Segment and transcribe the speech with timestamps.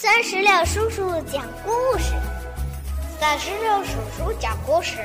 [0.00, 2.12] 三十六叔叔讲故事，
[3.18, 4.96] 三十六叔叔讲故事，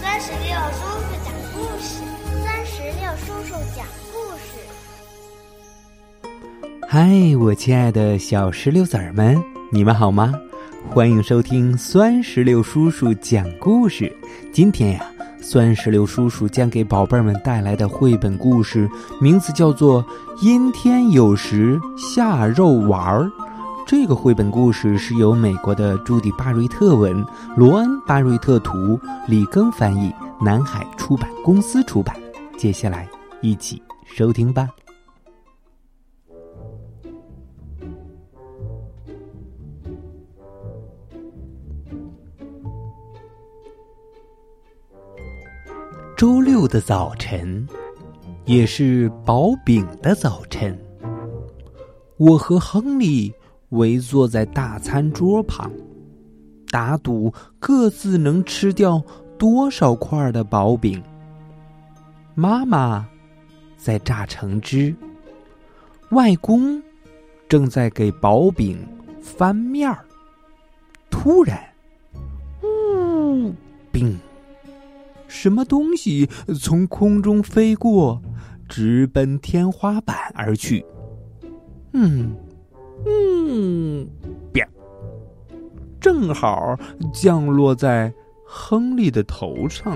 [0.00, 2.02] 三十六叔叔讲故事，
[2.44, 4.58] 三十六叔叔讲故事。
[6.88, 7.08] 嗨，
[7.38, 10.34] 我亲爱的小石榴籽儿们，你们好吗？
[10.90, 14.12] 欢迎收听酸石榴叔叔讲故事。
[14.52, 15.11] 今天呀，
[15.42, 18.88] 酸石榴叔叔将给宝贝们带来的绘本故事
[19.20, 20.02] 名字叫做
[20.42, 23.24] 《阴天有时下肉丸儿》。
[23.84, 27.22] 这个绘本故事是由美国的朱迪·巴瑞特文、
[27.56, 32.16] 罗恩·巴瑞特图、李庚翻译，南海出版公司出版。
[32.56, 33.08] 接下来
[33.40, 34.68] 一起收听吧。
[46.22, 47.66] 周六的早晨，
[48.44, 50.78] 也是薄饼的早晨。
[52.16, 53.34] 我和亨利
[53.70, 55.68] 围坐在大餐桌旁，
[56.68, 59.02] 打赌各自能吃掉
[59.36, 61.02] 多少块的薄饼。
[62.36, 63.04] 妈妈
[63.76, 64.94] 在榨橙汁，
[66.12, 66.80] 外公
[67.48, 68.78] 正在给薄饼
[69.20, 70.04] 翻面儿。
[71.10, 71.60] 突然，
[72.62, 73.52] 呜，
[73.90, 74.16] 冰！
[75.32, 76.28] 什么东西
[76.60, 78.20] 从空中飞过，
[78.68, 80.84] 直奔天花板而去？
[81.94, 82.36] 嗯，
[83.06, 84.06] 嗯，
[84.52, 84.62] 啪！
[85.98, 86.78] 正好
[87.14, 88.12] 降落在
[88.46, 89.94] 亨利的头上。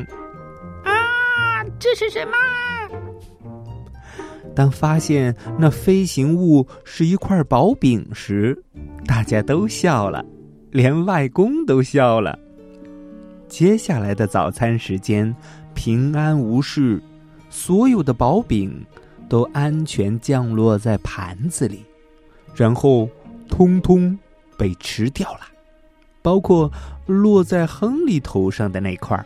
[0.83, 2.33] 啊，这是什么？
[4.55, 8.59] 当发现那飞行物是一块薄饼时，
[9.05, 10.25] 大家都笑了，
[10.70, 12.39] 连外公都笑了。
[13.48, 15.34] 接下来的早餐时间
[15.75, 17.02] 平安无事，
[17.48, 18.84] 所有的薄饼
[19.28, 21.84] 都安全降落在盘子里，
[22.55, 23.08] 然后
[23.48, 24.19] 通通
[24.58, 25.41] 被吃掉了，
[26.22, 26.70] 包括
[27.06, 29.24] 落在亨利头上的那块。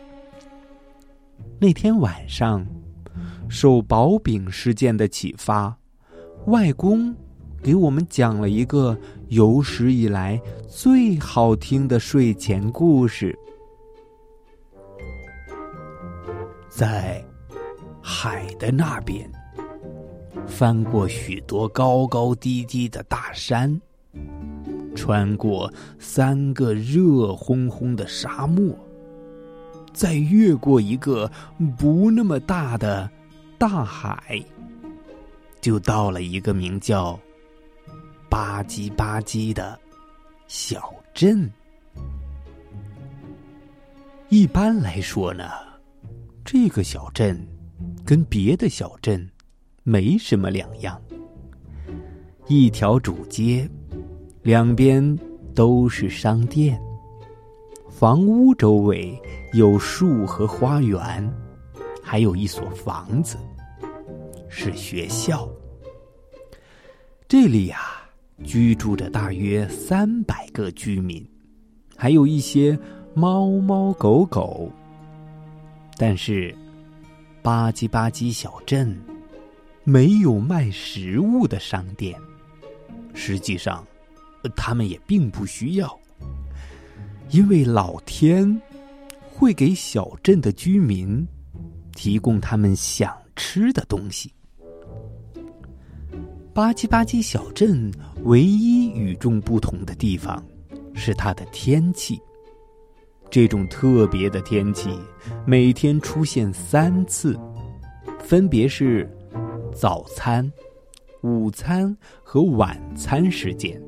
[1.59, 2.65] 那天晚上，
[3.49, 5.75] 受薄饼事件的启发，
[6.45, 7.15] 外公
[7.61, 8.97] 给我们讲了一个
[9.29, 13.37] 有史以来最好听的睡前故事。
[16.81, 17.23] 在
[18.01, 19.31] 海的那边，
[20.47, 23.79] 翻过许多高高低低的大山，
[24.95, 28.75] 穿过三个热烘烘的沙漠，
[29.93, 31.29] 再越过一个
[31.77, 33.07] 不那么大的
[33.59, 34.43] 大海，
[35.61, 37.13] 就到了一个名叫
[38.27, 39.79] “吧唧吧唧”的
[40.47, 41.47] 小镇。
[44.29, 45.70] 一般来说呢。
[46.53, 47.47] 这个小镇
[48.05, 49.25] 跟别的小镇
[49.83, 51.01] 没什么两样。
[52.45, 53.65] 一条主街，
[54.43, 55.17] 两边
[55.55, 56.77] 都是商店，
[57.89, 59.17] 房屋周围
[59.53, 61.25] 有树和花园，
[62.03, 63.37] 还有一所房子，
[64.49, 65.49] 是学校。
[67.29, 67.79] 这里呀，
[68.43, 71.25] 居住着大约三百个居民，
[71.95, 72.77] 还有一些
[73.13, 74.69] 猫猫狗狗。
[76.01, 76.51] 但是，
[77.43, 78.99] 吧唧吧唧小镇
[79.83, 82.19] 没有卖食物的商店。
[83.13, 83.85] 实际上，
[84.55, 85.95] 他们也并不需要，
[87.29, 88.59] 因为老天
[89.29, 91.23] 会给小镇的居民
[91.93, 94.33] 提供他们想吃的东西。
[96.51, 100.43] 吧唧吧唧小镇唯一与众不同的地方
[100.95, 102.19] 是它的天气。
[103.31, 104.89] 这种特别的天气，
[105.45, 107.39] 每天出现三次，
[108.19, 109.09] 分别是
[109.73, 110.51] 早餐、
[111.21, 113.81] 午餐和晚餐时间。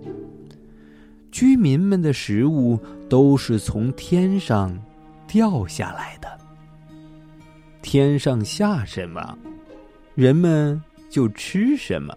[1.30, 4.74] 居民们的食物都是从天上
[5.28, 6.40] 掉下来的。
[7.82, 9.38] 天上下什么，
[10.16, 12.16] 人们就吃什么。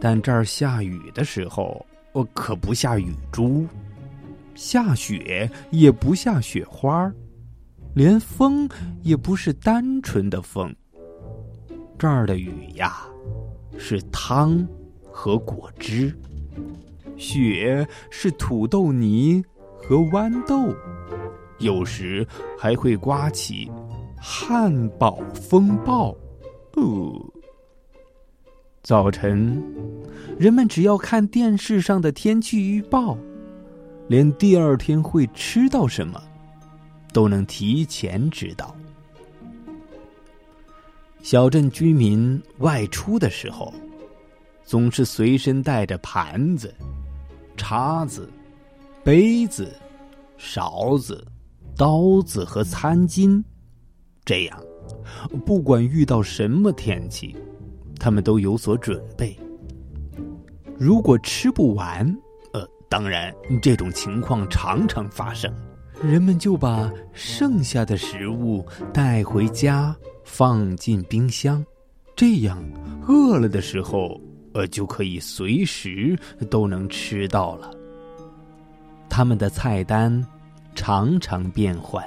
[0.00, 3.66] 但这儿下雨的时候，我可不下雨珠。
[4.54, 7.12] 下雪也不下雪花
[7.94, 8.68] 连风
[9.02, 10.74] 也不是单纯的风。
[11.98, 13.06] 这儿的雨呀，
[13.78, 14.66] 是汤
[15.02, 16.10] 和果汁；
[17.16, 19.44] 雪是土豆泥
[19.76, 20.74] 和豌豆，
[21.58, 22.26] 有时
[22.58, 23.70] 还会刮起
[24.16, 26.16] 汉堡风暴。
[26.74, 27.32] 呃，
[28.82, 29.62] 早晨，
[30.38, 33.16] 人们只要看电视上的天气预报。
[34.08, 36.22] 连第二天会吃到什么，
[37.12, 38.74] 都能提前知道。
[41.22, 43.72] 小镇居民外出的时候，
[44.64, 46.74] 总是随身带着盘子、
[47.56, 48.28] 叉子、
[49.04, 49.72] 杯子、
[50.36, 51.24] 勺子、
[51.76, 53.42] 刀子和餐巾，
[54.24, 54.60] 这样，
[55.46, 57.36] 不管遇到什么天气，
[58.00, 59.38] 他们都有所准备。
[60.76, 62.18] 如果吃不完，
[62.92, 65.50] 当然这种情况常常发生，
[66.02, 68.62] 人们就把剩下的食物
[68.92, 71.64] 带回家，放进冰箱，
[72.14, 72.62] 这样
[73.08, 74.20] 饿了的时候。
[74.52, 76.14] 呃，就可以随时
[76.50, 77.70] 都能吃到了。
[79.08, 80.22] 他们的菜单
[80.74, 82.06] 常常变换。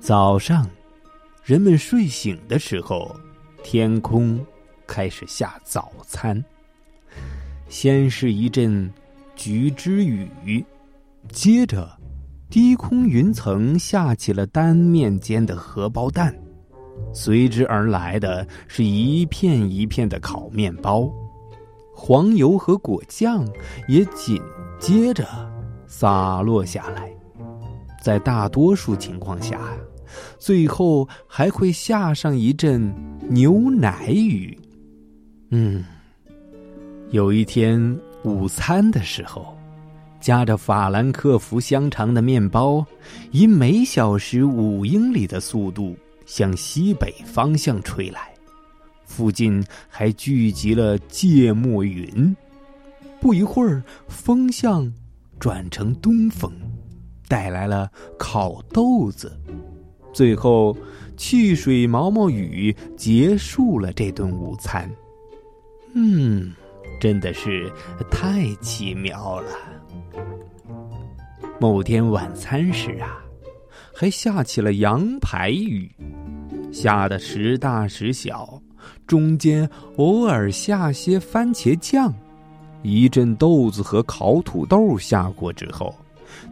[0.00, 0.66] 早上，
[1.44, 3.14] 人们睡醒的时候，
[3.62, 4.42] 天空
[4.86, 6.42] 开始下早餐。
[7.68, 8.90] 先是一阵
[9.38, 10.64] 菊之雨，
[11.30, 11.88] 接着
[12.50, 16.36] 低空云层下起了单面煎的荷包蛋。
[17.14, 21.08] 随之而来的是一片一片的烤面包，
[21.94, 23.46] 黄油和果酱
[23.86, 24.42] 也紧
[24.80, 25.24] 接着
[25.86, 27.08] 洒落下来。
[28.02, 29.60] 在大多数情况下，
[30.36, 32.92] 最后还会下上一阵
[33.28, 34.58] 牛奶雨。
[35.50, 35.84] 嗯，
[37.10, 39.56] 有一天午餐的时候，
[40.20, 42.84] 夹着法兰克福香肠的面包，
[43.30, 45.96] 以每小时五英里的速度。
[46.28, 48.20] 向西北方向吹来，
[49.06, 52.36] 附近还聚集了芥末云。
[53.18, 54.92] 不一会儿，风向
[55.38, 56.52] 转成东风，
[57.28, 59.34] 带来了烤豆子。
[60.12, 60.76] 最后，
[61.16, 64.86] 汽水毛毛雨结束了这顿午餐。
[65.94, 66.27] 嗯，
[66.98, 67.72] 真的是
[68.10, 69.50] 太奇妙了。
[71.60, 73.22] 某天晚餐时啊。
[74.00, 75.90] 还下起了羊排雨，
[76.70, 78.62] 下的时大时小，
[79.08, 82.14] 中间偶尔下些番茄酱。
[82.82, 85.92] 一阵豆子和烤土豆下过之后，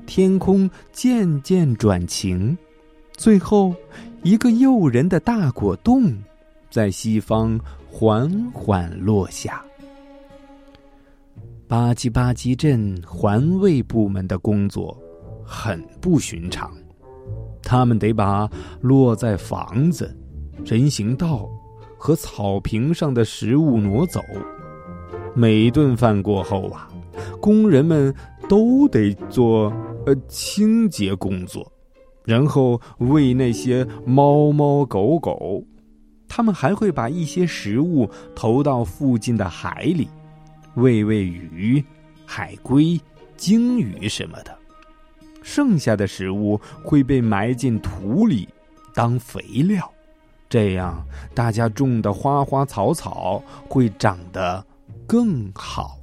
[0.07, 2.59] 天空渐渐转晴，
[3.13, 3.73] 最后
[4.25, 6.13] 一个诱人的大果冻
[6.69, 7.57] 在西方
[7.89, 9.65] 缓缓落下。
[11.69, 14.97] 吧唧吧唧镇环卫部门的工作
[15.45, 16.71] 很不寻常。
[17.63, 18.49] 他们得把
[18.81, 20.17] 落在房子、
[20.65, 21.49] 人行道
[21.99, 24.21] 和草坪上的食物挪走。
[25.35, 26.89] 每顿饭过后啊，
[27.41, 28.15] 工人们
[28.49, 29.73] 都得做
[30.07, 31.71] 呃清洁工作，
[32.25, 35.65] 然后喂那些猫猫狗狗。
[36.29, 40.09] 他们还会把一些食物投到附近的海里，
[40.76, 41.84] 喂喂鱼、
[42.25, 42.99] 海龟、
[43.37, 44.56] 鲸鱼什么的。
[45.43, 48.49] 剩下的食物会被埋进土里，
[48.94, 49.90] 当肥料，
[50.49, 51.02] 这样
[51.34, 54.64] 大家种的花花草草会长得
[55.06, 55.99] 更好。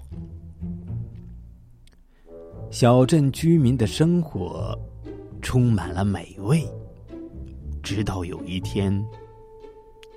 [2.72, 4.76] 小镇居民的生活
[5.42, 6.68] 充满了美味，
[7.84, 9.06] 直到有一天，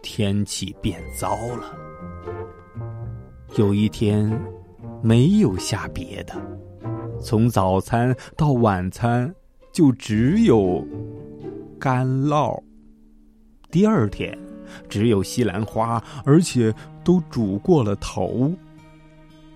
[0.02, 1.76] 天气变糟了。
[3.54, 4.38] 有一天，
[5.02, 6.34] 没有下别的。
[7.22, 9.34] 从早餐到晚餐，
[9.72, 10.86] 就只有
[11.78, 12.60] 干酪。
[13.70, 14.36] 第二天，
[14.88, 18.52] 只有西兰花，而且都煮过了头。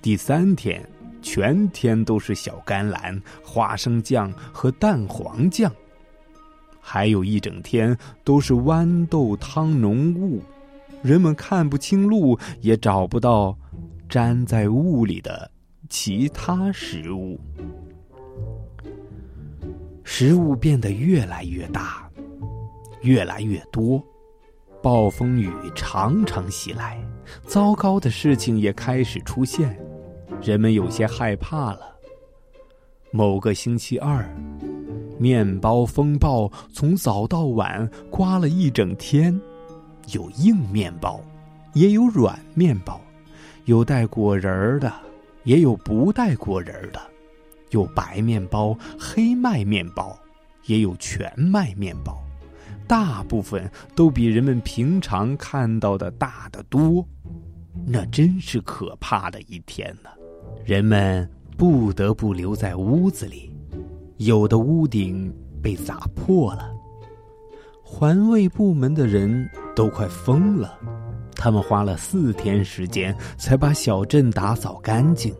[0.00, 0.82] 第三天，
[1.20, 5.70] 全天都是小甘蓝、花生酱和蛋黄酱。
[6.80, 10.42] 还有一整天都是豌豆汤浓雾，
[11.02, 13.56] 人们看不清路，也找不到
[14.10, 15.50] 粘在雾里的。
[15.88, 17.40] 其他食物，
[20.04, 22.08] 食物变得越来越大，
[23.00, 24.00] 越来越多，
[24.80, 27.02] 暴风雨常常袭来，
[27.44, 29.76] 糟糕的事情也开始出现，
[30.40, 31.96] 人们有些害怕了。
[33.10, 34.24] 某个星期二，
[35.18, 39.36] 面包风暴从早到晚刮了一整天，
[40.12, 41.20] 有硬面包，
[41.74, 43.00] 也有软面包，
[43.70, 44.92] 有带果仁儿的。
[45.44, 47.00] 也有不带果仁儿的，
[47.70, 50.18] 有白面包、黑麦面包，
[50.66, 52.20] 也有全麦面包，
[52.86, 57.06] 大部分都比人们平常看到的大得多。
[57.86, 60.10] 那真是可怕的一天呢！
[60.64, 63.50] 人们不得不留在屋子里，
[64.18, 66.70] 有的屋顶被砸破了。
[67.82, 70.78] 环卫部门的人都快疯了。
[71.42, 75.34] 他们花了四天时间才把小镇打扫干净，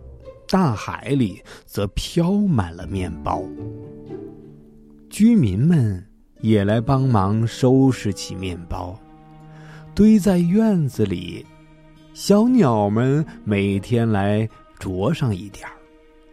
[0.49, 3.43] 大海里则飘满了面包。
[5.11, 6.03] 居民们
[6.41, 8.99] 也来帮忙收拾起面包，
[9.95, 11.45] 堆在院子里，
[12.15, 15.75] 小鸟们每天来啄上一点儿，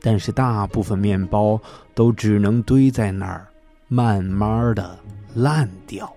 [0.01, 1.59] 但是大部分面包
[1.93, 3.45] 都只能堆在那儿，
[3.89, 4.97] 慢慢的
[5.35, 6.09] 烂掉。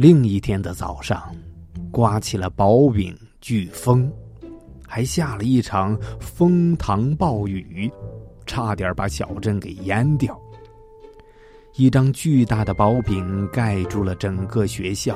[0.00, 1.22] 另一天的早上，
[1.90, 4.10] 刮起了薄饼飓风，
[4.88, 7.92] 还下了一场风糖暴雨，
[8.46, 10.40] 差点把小镇给淹掉。
[11.74, 15.14] 一张巨大的薄饼盖住了整个学校。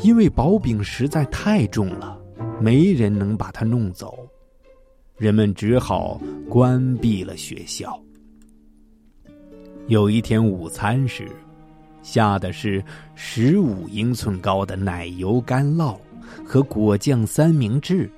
[0.00, 2.16] 因为薄饼实在太重了，
[2.60, 4.16] 没人能把它弄走，
[5.16, 8.00] 人们只好关闭了学校。
[9.88, 11.28] 有一天午餐时，
[12.02, 12.82] 下的是
[13.14, 15.96] 十五英寸高的奶油干酪
[16.44, 18.10] 和果酱三明治，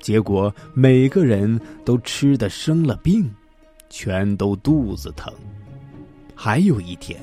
[0.00, 3.30] 结果每个人都吃的生了病，
[3.88, 5.32] 全都肚子疼。
[6.34, 7.20] 还有一天，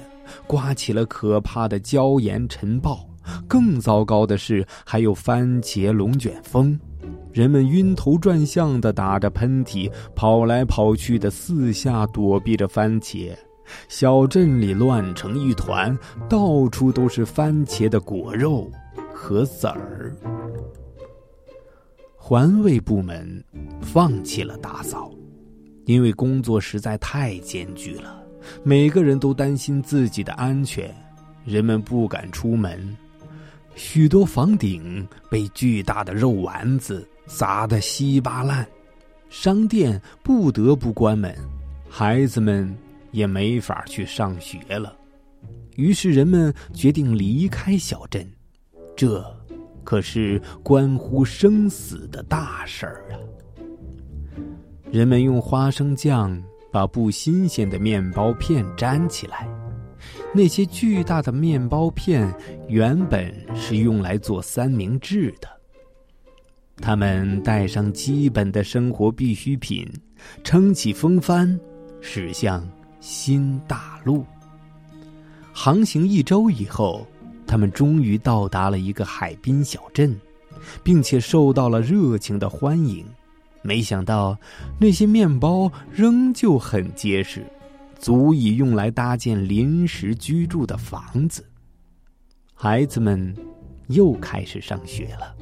[0.48, 3.07] 刮起了可怕的椒盐尘暴。
[3.48, 6.77] 更糟糕的是，还有番茄龙卷风，
[7.31, 13.31] 人们晕头转向的打着喷嚏，跑来跑去的四下躲避着番茄，
[13.88, 15.98] 小镇里乱成一团，
[16.30, 18.70] 到处都是番茄的果肉
[19.13, 20.15] 和籽儿。
[22.15, 23.44] 环卫部门
[23.82, 25.12] 放弃了打扫，
[25.86, 28.24] 因为工作实在太艰巨了，
[28.63, 30.94] 每个人都担心自己的安全，
[31.44, 32.96] 人们不敢出门。
[33.75, 38.68] 许多房顶被巨大的肉丸子砸得稀巴烂，
[39.30, 41.36] 商店不得不关门，
[41.89, 42.74] 孩子们
[43.12, 44.96] 也没法去上学了。
[45.75, 48.30] 于是人们决定离开小镇，
[48.96, 49.24] 这
[49.84, 53.15] 可是关乎生死的大事儿啊！
[54.91, 56.41] 人们用花生酱
[56.72, 59.48] 把不新鲜的面包片粘起来。
[60.34, 62.34] 那些巨大的面包片
[62.68, 65.48] 原本是用来做三明治的。
[66.77, 69.88] 他们带上基本的生活必需品，
[70.44, 71.60] 撑起风帆，
[72.01, 72.68] 驶向
[73.01, 74.25] 新大陆。
[75.51, 77.05] 航行一周以后，
[77.46, 80.17] 他们终于到达了一个海滨小镇，
[80.81, 83.05] 并且受到了热情的欢迎。
[83.62, 84.38] 没想到，
[84.79, 87.46] 那些面包仍旧很结实。
[88.00, 91.46] 足以用来搭建临时居住的房子。
[92.51, 93.31] 孩子们
[93.89, 95.36] 又开始上学了，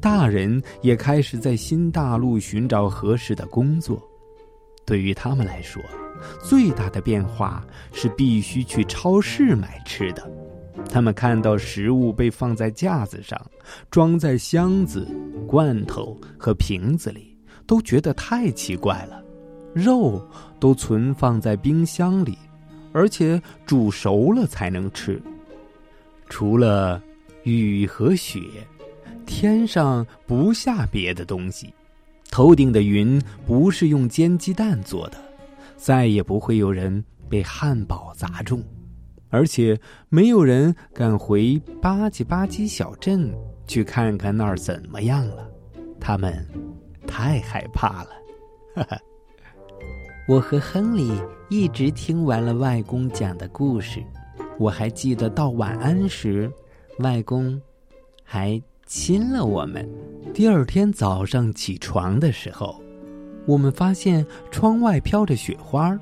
[0.00, 4.02] 大人也开始在新大陆寻找合适的工作。
[4.86, 5.82] 对于他们来说，
[6.42, 10.30] 最大的变化是必须去超市买吃的。
[10.88, 13.40] 他们看到食物被放在架子上，
[13.90, 15.06] 装在箱子、
[15.46, 19.22] 罐头和瓶子里，都觉得太奇怪了。
[19.74, 20.22] 肉
[20.60, 22.36] 都存放在冰箱里，
[22.92, 25.20] 而且煮熟了才能吃。
[26.28, 27.02] 除了
[27.44, 28.40] 雨和雪，
[29.24, 31.72] 天上不下别的东西。
[32.30, 35.18] 头顶的云不是用煎鸡蛋做的，
[35.82, 38.62] 再也不会有人被汉堡砸中，
[39.30, 39.76] 而且
[40.08, 43.34] 没有人敢回吧唧吧唧小镇
[43.66, 45.50] 去看看那儿怎么样了。
[45.98, 46.46] 他们
[47.04, 48.10] 太害怕了，
[48.76, 48.96] 哈哈。
[50.28, 51.10] 我和亨利
[51.48, 54.00] 一直听完了外公讲的故事，
[54.60, 56.48] 我还记得到晚安时，
[57.00, 57.60] 外公
[58.22, 59.84] 还亲了我们。
[60.32, 62.80] 第二天早上起床的时候，
[63.46, 65.98] 我们发现窗外飘着雪花儿，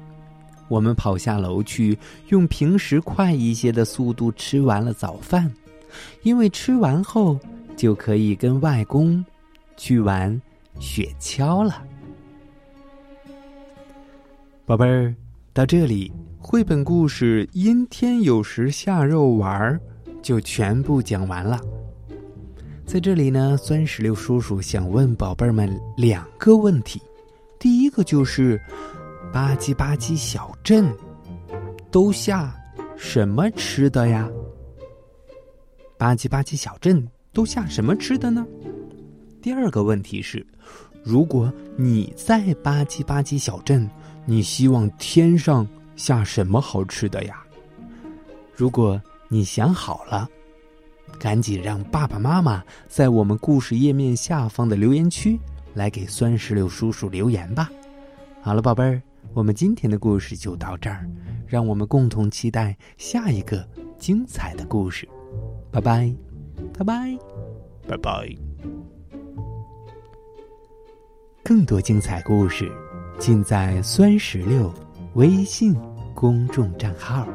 [0.68, 5.50] 我们跑下楼去，用平时快一些的速度吃完了早饭，
[6.22, 7.38] 因为吃完后
[7.76, 9.24] 就可以跟外公
[9.76, 10.40] 去玩
[10.78, 11.82] 雪橇了。
[14.66, 15.14] 宝贝儿，
[15.52, 19.80] 到这里，绘本故事《阴天有时下肉丸儿》
[20.22, 21.58] 就全部讲完了。
[22.86, 27.00] 在这里呢，酸石榴叔叔想问宝贝儿们两个问题：
[27.60, 28.60] 第一个就是
[29.32, 30.92] 吧唧吧唧小镇
[31.90, 32.52] 都下
[32.96, 34.28] 什么吃的呀？
[35.98, 38.44] 吧唧吧唧小镇都下什么吃的呢？
[39.42, 40.44] 第二个问题是，
[41.04, 43.88] 如果你在吧唧吧唧小镇。
[44.26, 47.42] 你希望天上下什么好吃的呀？
[48.54, 50.28] 如果你想好了，
[51.18, 55.40] 赶紧让爸爸妈妈在我们故事页面下方的留言区
[55.74, 57.70] 来给酸石榴叔叔留言吧。
[58.40, 59.02] 好了，宝贝儿，
[59.34, 61.08] 我们今天的故事就到这儿，
[61.46, 63.66] 让我们共同期待下一个
[63.98, 65.08] 精彩的故事。
[65.70, 66.12] 拜拜，
[66.76, 67.18] 拜拜，
[67.86, 68.36] 拜拜。
[71.42, 72.70] 更多精彩故事。
[73.18, 74.72] 尽在酸石榴
[75.12, 75.76] 微信
[76.14, 77.28] 公众账号。